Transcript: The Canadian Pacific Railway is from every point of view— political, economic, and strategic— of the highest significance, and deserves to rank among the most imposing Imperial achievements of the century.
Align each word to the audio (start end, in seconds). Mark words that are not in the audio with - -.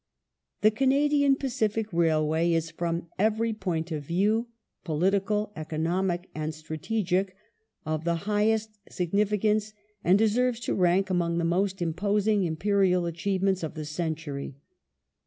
The 0.61 0.71
Canadian 0.71 1.35
Pacific 1.35 1.93
Railway 1.93 2.53
is 2.53 2.71
from 2.71 3.07
every 3.19 3.53
point 3.53 3.91
of 3.91 4.01
view— 4.03 4.47
political, 4.83 5.53
economic, 5.55 6.27
and 6.33 6.55
strategic— 6.55 7.35
of 7.85 8.03
the 8.03 8.15
highest 8.25 8.79
significance, 8.91 9.73
and 10.03 10.17
deserves 10.17 10.59
to 10.61 10.73
rank 10.73 11.11
among 11.11 11.37
the 11.37 11.43
most 11.45 11.83
imposing 11.83 12.45
Imperial 12.45 13.05
achievements 13.05 13.61
of 13.61 13.75
the 13.75 13.85
century. 13.85 14.55